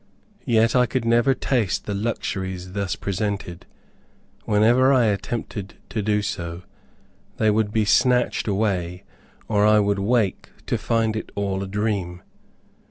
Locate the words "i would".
9.63-9.99